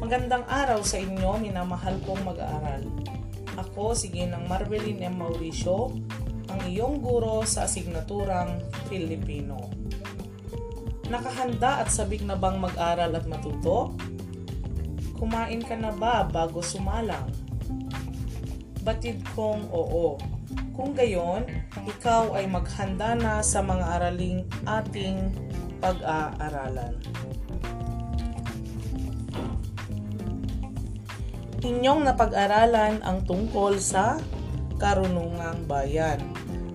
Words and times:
Magandang 0.00 0.48
araw 0.48 0.80
sa 0.80 0.96
inyo, 0.96 1.36
minamahal 1.44 2.00
kong 2.08 2.24
mag-aaral. 2.24 2.88
Ako 3.60 3.92
si 3.92 4.08
Ginang 4.08 4.48
Marvelin 4.48 4.96
M. 4.96 5.20
Mauricio, 5.20 5.92
ang 6.48 6.60
iyong 6.64 7.04
guro 7.04 7.44
sa 7.44 7.68
asignaturang 7.68 8.64
Filipino. 8.88 9.60
Nakahanda 11.12 11.84
at 11.84 11.92
sabik 11.92 12.24
na 12.24 12.32
bang 12.32 12.56
mag-aral 12.56 13.12
at 13.12 13.28
matuto? 13.28 13.92
Kumain 15.20 15.60
ka 15.60 15.76
na 15.76 15.92
ba 15.92 16.24
bago 16.24 16.64
sumalang? 16.64 17.28
Batid 18.80 19.20
kong 19.36 19.68
oo. 19.68 20.16
Kung 20.72 20.96
gayon, 20.96 21.44
ikaw 21.84 22.40
ay 22.40 22.48
maghanda 22.48 23.12
na 23.20 23.44
sa 23.44 23.60
mga 23.60 24.00
araling 24.00 24.48
ating 24.64 25.28
pag-aaralan. 25.84 26.96
Inyong 31.60 32.08
napag-aralan 32.08 33.04
ang 33.04 33.20
tungkol 33.28 33.76
sa 33.76 34.16
karunungang 34.80 35.68
bayan. 35.68 36.16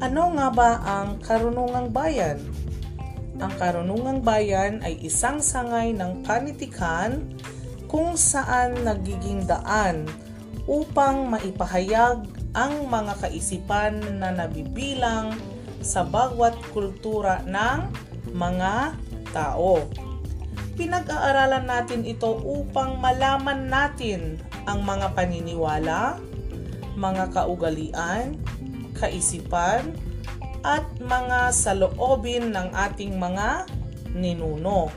Ano 0.00 0.32
nga 0.32 0.48
ba 0.48 0.70
ang 0.80 1.20
karunungang 1.20 1.92
bayan? 1.92 2.40
Ang 3.36 3.52
karunungang 3.60 4.24
bayan 4.24 4.80
ay 4.80 4.96
isang 5.04 5.44
sangay 5.44 5.92
ng 5.92 6.24
panitikan 6.24 7.28
kung 7.92 8.16
saan 8.16 8.80
nagiging 8.80 9.44
daan 9.44 10.08
upang 10.64 11.28
maipahayag 11.28 12.24
ang 12.56 12.88
mga 12.88 13.20
kaisipan 13.20 14.00
na 14.16 14.32
nabibilang 14.32 15.36
sa 15.84 16.08
bawat 16.08 16.56
kultura 16.72 17.44
ng 17.44 17.84
mga 18.32 18.96
tao. 19.36 19.84
Pinag-aaralan 20.80 21.68
natin 21.68 22.08
ito 22.08 22.32
upang 22.40 22.96
malaman 22.96 23.68
natin 23.68 24.40
ang 24.66 24.84
mga 24.84 25.12
paniniwala, 25.16 26.20
mga 26.96 27.24
kaugalian, 27.32 28.36
kaisipan, 28.96 29.96
at 30.60 30.84
mga 31.00 31.52
saloobin 31.56 32.52
ng 32.52 32.68
ating 32.76 33.16
mga 33.16 33.64
ninuno. 34.12 34.92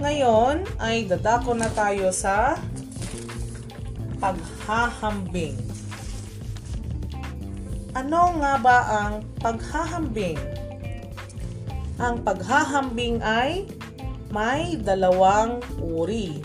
Ngayon 0.00 0.66
ay 0.80 1.06
dadako 1.06 1.54
na 1.54 1.70
tayo 1.70 2.10
sa 2.10 2.58
paghahambing. 4.18 5.54
Ano 7.94 8.38
nga 8.38 8.54
ba 8.58 8.78
ang 8.86 9.14
paghahambing? 9.38 10.38
Ang 12.00 12.24
paghahambing 12.24 13.20
ay 13.20 13.68
may 14.30 14.78
dalawang 14.78 15.60
uri 15.82 16.38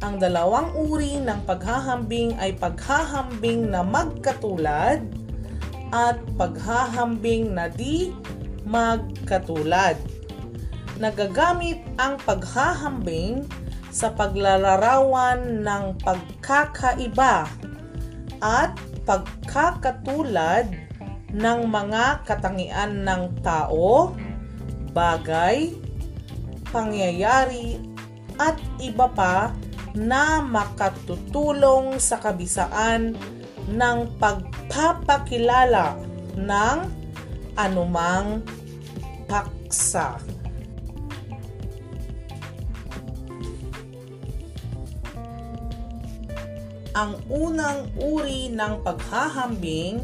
ang 0.00 0.16
dalawang 0.16 0.72
uri 0.72 1.20
ng 1.20 1.44
paghahambing 1.44 2.32
ay 2.40 2.56
paghahambing 2.56 3.68
na 3.68 3.84
magkatulad 3.84 5.04
at 5.92 6.16
paghahambing 6.40 7.52
na 7.52 7.68
di 7.68 8.08
magkatulad. 8.64 10.00
Nagagamit 10.96 11.80
ang 12.00 12.16
paghahambing 12.24 13.44
sa 13.92 14.08
paglalarawan 14.12 15.60
ng 15.60 15.84
pagkakaiba 16.00 17.44
at 18.40 18.72
pagkakatulad 19.04 20.70
ng 21.30 21.60
mga 21.68 22.24
katangian 22.24 23.04
ng 23.04 23.36
tao, 23.44 24.16
bagay, 24.96 25.74
pangyayari 26.70 27.82
at 28.38 28.56
iba 28.78 29.10
pa 29.10 29.52
na 29.94 30.42
makatutulong 30.44 31.98
sa 31.98 32.22
kabisaan 32.22 33.14
ng 33.70 33.98
pagpapakilala 34.18 35.98
ng 36.38 36.78
anumang 37.58 38.42
paksa. 39.26 40.18
Ang 46.90 47.14
unang 47.30 47.86
uri 48.02 48.50
ng 48.50 48.82
paghahambing 48.82 50.02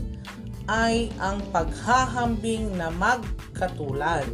ay 0.70 1.10
ang 1.18 1.42
paghahambing 1.50 2.78
na 2.78 2.94
magkatulad. 2.94 4.26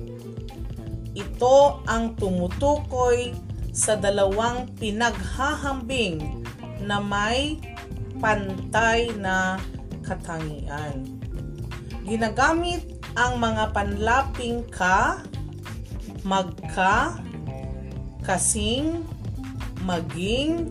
Ito 1.16 1.80
ang 1.88 2.16
tumutukoy 2.16 3.32
sa 3.72 3.97
dalawang 3.97 4.69
pinaghahambing 4.77 6.44
na 6.84 7.00
may 7.00 7.56
pantay 8.21 9.09
na 9.16 9.56
katangian. 10.05 11.09
Ginagamit 12.05 12.84
ang 13.16 13.41
mga 13.41 13.72
panlaping 13.72 14.69
ka, 14.69 15.25
magka, 16.21 17.16
kasing, 18.21 19.00
maging, 19.89 20.69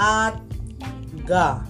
at 0.00 0.40
ga. 1.28 1.60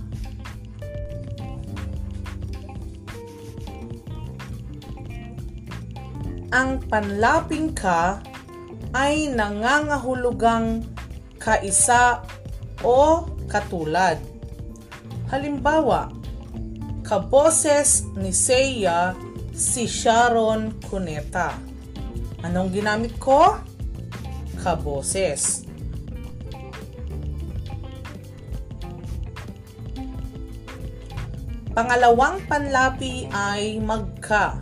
Ang 6.52 6.84
panlaping 6.86 7.72
ka 7.72 8.20
ay 8.92 9.32
nangangahulugang 9.32 10.84
kaisa 11.40 12.20
o 12.84 13.24
katulad. 13.48 14.20
Halimbawa, 15.32 16.12
kaboses 17.00 18.04
ni 18.12 18.36
Seiya 18.36 19.16
si 19.56 19.88
Sharon 19.88 20.76
Cuneta. 20.84 21.56
Anong 22.44 22.68
ginamit 22.68 23.16
ko? 23.16 23.56
Kaboses. 24.60 25.64
Pangalawang 31.72 32.44
panlapi 32.44 33.32
ay 33.32 33.80
magka 33.80 34.60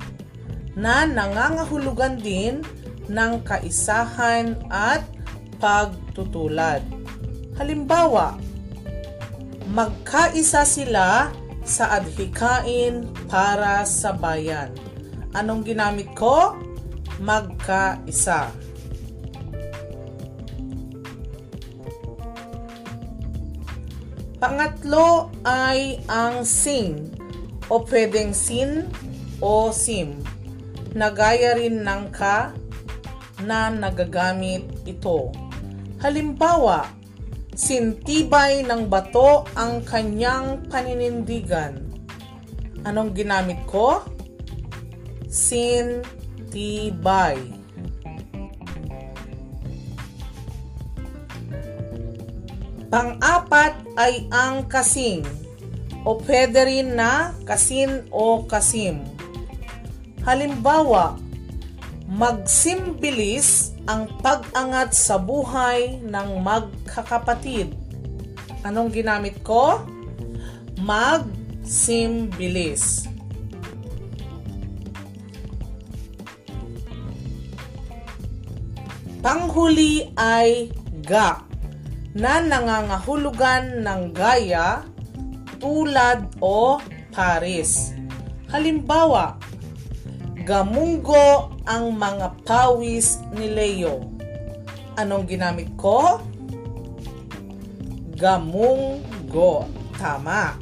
na 0.79 1.03
nangangahulugan 1.03 2.15
din 2.15 2.63
ng 3.11 3.43
kaisahan 3.43 4.55
at 4.71 5.03
pagtutulad. 5.59 6.81
Halimbawa, 7.59 8.39
magkaisa 9.75 10.63
sila 10.63 11.35
sa 11.67 11.99
adhikain 11.99 13.05
para 13.29 13.85
sa 13.85 14.15
bayan. 14.15 14.73
Anong 15.37 15.67
ginamit 15.67 16.09
ko? 16.17 16.57
Magkaisa. 17.21 18.49
Pangatlo 24.41 25.29
ay 25.45 26.01
ang 26.09 26.49
sing 26.49 27.13
o 27.69 27.85
pwedeng 27.85 28.33
sin 28.33 28.89
o 29.45 29.69
sim 29.69 30.17
na 30.97 31.13
gaya 31.13 31.61
rin 31.61 31.85
ng 31.85 32.09
ka 32.09 32.57
na 33.45 33.73
nagagamit 33.73 34.65
ito. 34.89 35.33
Halimbawa, 36.01 36.89
sintibay 37.53 38.65
ng 38.65 38.89
bato 38.89 39.45
ang 39.53 39.85
kanyang 39.85 40.65
paninindigan. 40.73 41.85
Anong 42.89 43.13
ginamit 43.13 43.61
ko? 43.69 44.01
Sintibay. 45.29 46.01
Pang-apat 52.91 53.79
ay 53.95 54.27
ang 54.35 54.67
kasing 54.67 55.23
o 56.03 56.19
pwede 56.27 56.65
rin 56.67 56.99
na 56.99 57.37
kasin 57.47 58.03
o 58.11 58.43
kasim. 58.49 59.05
Halimbawa, 60.25 61.15
magsimbilis 62.11 63.79
ang 63.87 64.11
pag-angat 64.19 64.91
sa 64.91 65.15
buhay 65.15 66.03
ng 66.03 66.43
magkakapatid. 66.43 67.71
Anong 68.67 68.91
ginamit 68.91 69.39
ko? 69.47 69.79
Magsimbilis. 70.83 71.47
Panghuli 79.21 80.11
ay 80.19 80.73
ga 81.05 81.45
na 82.11 82.43
nangangahulugan 82.43 83.87
ng 83.87 84.11
gaya, 84.11 84.83
tulad 85.63 86.27
o 86.43 86.83
paris. 87.15 87.95
Halimbawa, 88.51 89.39
Gamunggo 90.51 91.55
ang 91.63 91.95
mga 91.95 92.43
pawis 92.43 93.23
ni 93.39 93.55
Leo. 93.55 94.03
Anong 94.99 95.31
ginamit 95.31 95.71
ko? 95.79 96.19
Gamunggo. 98.19 99.71
Tama. 99.95 100.59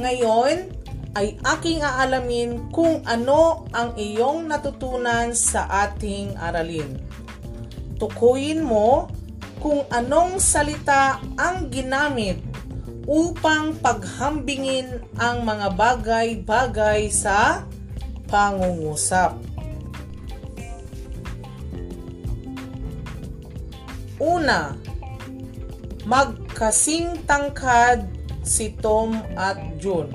Ngayon 0.00 0.72
ay 1.12 1.36
aking 1.44 1.84
aalamin 1.84 2.72
kung 2.72 3.04
ano 3.04 3.68
ang 3.76 4.00
iyong 4.00 4.48
natutunan 4.48 5.36
sa 5.36 5.68
ating 5.84 6.40
aralin. 6.40 6.96
Tukuyin 8.00 8.64
mo 8.64 9.12
kung 9.60 9.84
anong 9.92 10.40
salita 10.40 11.20
ang 11.36 11.68
ginamit 11.68 12.47
upang 13.08 13.72
paghambingin 13.80 15.00
ang 15.16 15.40
mga 15.40 15.72
bagay-bagay 15.72 17.08
sa 17.08 17.64
pangungusap. 18.28 19.40
Una, 24.20 24.76
magkasing 26.04 27.24
tangkad 27.24 28.04
si 28.44 28.76
Tom 28.76 29.16
at 29.40 29.56
June. 29.80 30.12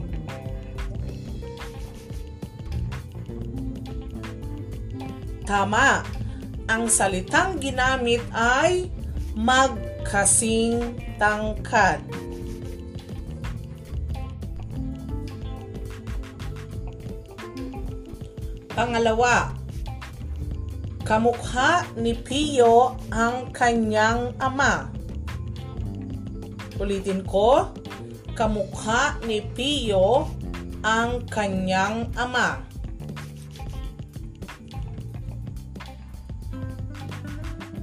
Tama, 5.50 6.06
ang 6.70 6.86
salitang 6.86 7.58
ginamit 7.58 8.22
ay 8.30 8.94
magkasing 9.34 10.94
tangkad. 11.18 12.23
Pangalawa, 18.74 19.54
kamukha 21.06 21.86
ni 21.94 22.18
Pio 22.18 22.98
ang 23.14 23.54
kanyang 23.54 24.34
ama. 24.42 24.90
Ulitin 26.82 27.22
ko, 27.22 27.70
kamukha 28.34 29.22
ni 29.30 29.46
Pio 29.54 30.26
ang 30.82 31.22
kanyang 31.30 32.10
ama. 32.18 32.66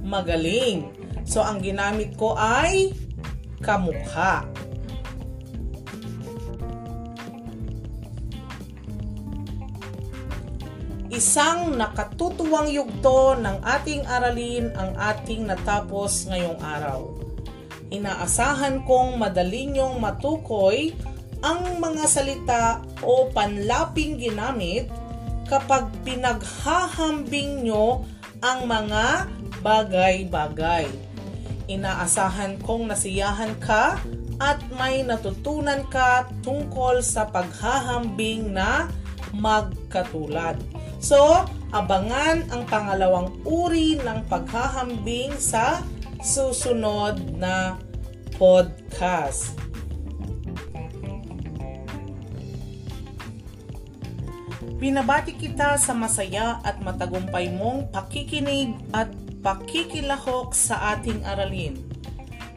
Magaling. 0.03 0.91
So, 1.23 1.39
ang 1.39 1.63
ginamit 1.63 2.19
ko 2.19 2.35
ay 2.35 2.91
kamukha. 3.63 4.43
Isang 11.11 11.75
nakatutuwang 11.75 12.71
yugto 12.71 13.35
ng 13.35 13.59
ating 13.67 14.07
aralin 14.07 14.71
ang 14.79 14.95
ating 14.95 15.43
natapos 15.43 16.31
ngayong 16.31 16.55
araw. 16.63 17.11
Inaasahan 17.91 18.87
kong 18.87 19.19
madali 19.19 19.67
niyong 19.67 19.99
matukoy 19.99 20.95
ang 21.43 21.83
mga 21.83 22.07
salita 22.07 22.79
o 23.03 23.27
panlaping 23.27 24.23
ginamit 24.23 24.87
kapag 25.51 25.91
pinaghahambing 26.07 27.67
nyo 27.67 28.07
ang 28.39 28.63
mga 28.63 29.27
bagay-bagay. 29.59 30.87
Inaasahan 31.67 32.55
kong 32.63 32.87
nasiyahan 32.87 33.59
ka 33.59 33.99
at 34.39 34.63
may 34.79 35.03
natutunan 35.03 35.83
ka 35.91 36.31
tungkol 36.39 37.03
sa 37.03 37.27
paghahambing 37.27 38.55
na 38.55 38.87
magkatulad. 39.35 40.55
So, 41.01 41.49
abangan 41.73 42.45
ang 42.53 42.69
pangalawang 42.69 43.41
uri 43.41 43.97
ng 43.97 44.21
paghahambing 44.29 45.33
sa 45.41 45.81
susunod 46.21 47.41
na 47.41 47.81
podcast. 48.37 49.57
Binabati 54.77 55.33
kita 55.41 55.73
sa 55.81 55.97
masaya 55.97 56.61
at 56.61 56.77
matagumpay 56.85 57.49
mong 57.49 57.89
pakikinig 57.89 58.77
at 58.93 59.09
pakikilahok 59.41 60.53
sa 60.53 60.93
ating 60.93 61.25
aralin. 61.25 61.81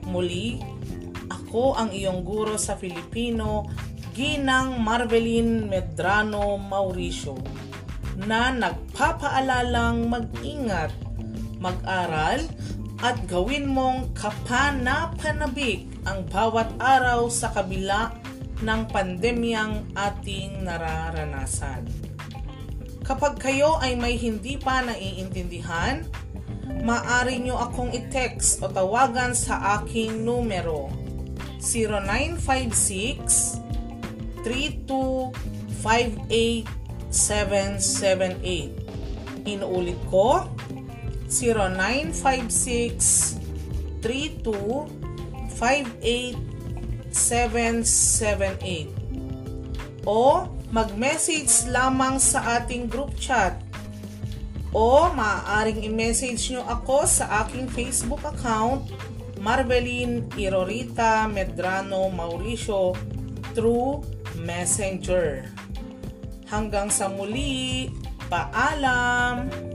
Muli, 0.05 0.61
ako 1.33 1.81
ang 1.81 1.97
iyong 1.97 2.21
guro 2.21 2.61
sa 2.61 2.77
Filipino, 2.77 3.65
Ginang 4.13 4.85
Marvelin 4.85 5.65
Medrano 5.65 6.61
Mauricio 6.61 7.64
na 8.19 8.51
nagpapaalalang 8.55 10.07
mag-ingat, 10.07 10.95
mag-aral, 11.59 12.47
at 13.03 13.19
gawin 13.29 13.69
mong 13.69 14.15
kapanapanabik 14.17 15.85
ang 16.07 16.25
bawat 16.31 16.71
araw 16.81 17.29
sa 17.29 17.53
kabila 17.53 18.15
ng 18.63 18.87
pandemyang 18.89 19.85
ating 19.93 20.65
nararanasan. 20.65 21.85
Kapag 23.05 23.37
kayo 23.37 23.77
ay 23.85 24.01
may 24.01 24.17
hindi 24.17 24.57
pa 24.57 24.81
naiintindihan, 24.81 26.09
maaari 26.81 27.45
nyo 27.45 27.61
akong 27.61 27.93
i-text 27.93 28.65
o 28.65 28.73
tawagan 28.73 29.37
sa 29.37 29.77
aking 29.81 30.25
numero 30.25 30.89
0956 31.61 33.61
3258 34.45 36.84
778. 37.15 39.47
Inuulit 39.47 40.03
ko, 40.11 40.51
0956 41.31 43.39
32 44.03 45.05
o 50.05 50.45
mag-message 50.75 51.71
lamang 51.71 52.19
sa 52.19 52.59
ating 52.61 52.91
group 52.91 53.15
chat 53.15 53.63
o 54.75 55.07
maaaring 55.15 55.87
i-message 55.87 56.51
nyo 56.51 56.67
ako 56.67 57.07
sa 57.07 57.47
aking 57.47 57.71
Facebook 57.71 58.27
account 58.27 58.91
Marvelin 59.39 60.27
Irorita 60.35 61.31
Medrano 61.31 62.11
Mauricio 62.11 62.99
through 63.55 64.03
Messenger. 64.43 65.54
Hanggang 66.45 66.93
sa 66.93 67.09
muli, 67.09 67.89
paalam! 68.29 69.74